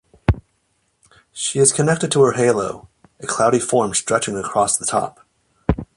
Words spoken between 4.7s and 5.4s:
the top.